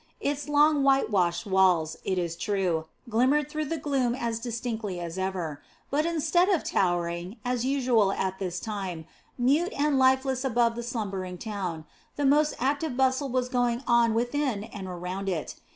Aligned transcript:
Its 0.19 0.49
long 0.49 0.81
white 0.81 1.11
washed 1.11 1.45
walls, 1.45 1.95
it 2.03 2.17
is 2.17 2.35
true, 2.35 2.85
glimmered 3.07 3.47
through 3.51 3.65
the 3.65 3.77
gloom 3.77 4.15
as 4.15 4.39
distinctly 4.39 4.99
as 4.99 5.15
ever, 5.19 5.61
but 5.91 6.07
instead 6.07 6.49
of 6.49 6.63
towering 6.63 7.37
as 7.45 7.65
usual 7.65 8.11
at 8.11 8.39
this 8.39 8.59
time 8.59 9.05
mute 9.37 9.71
and 9.77 9.99
lifeless 9.99 10.43
above 10.43 10.73
the 10.75 10.81
slumbering 10.81 11.37
town 11.37 11.85
the 12.15 12.25
most 12.25 12.55
active 12.57 12.97
bustle 12.97 13.29
was 13.29 13.47
going 13.47 13.83
on 13.85 14.15
within 14.15 14.63
and 14.63 14.87
around 14.87 15.29
it. 15.29 15.57